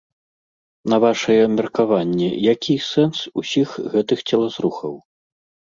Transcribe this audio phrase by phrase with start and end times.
[0.93, 5.01] На вашае меркаванне, які сэнс усіх гэтых целазрухаў?